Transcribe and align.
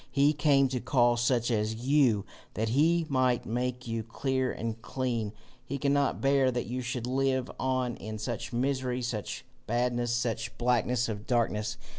He 0.09 0.33
came 0.33 0.67
to 0.69 0.79
call 0.79 1.15
such 1.15 1.51
as 1.51 1.75
you, 1.75 2.25
that 2.55 2.69
he 2.69 3.05
might 3.07 3.45
make 3.45 3.85
you 3.87 4.01
clear 4.01 4.51
and 4.51 4.81
clean. 4.81 5.31
He 5.63 5.77
cannot 5.77 6.19
bear 6.21 6.49
that 6.49 6.65
you 6.65 6.81
should 6.81 7.05
live 7.05 7.51
on 7.59 7.97
in 7.97 8.17
such 8.17 8.51
misery, 8.51 9.03
such 9.03 9.45
badness, 9.67 10.11
such 10.11 10.57
blackness 10.57 11.07
of 11.07 11.27
darkness. 11.27 11.77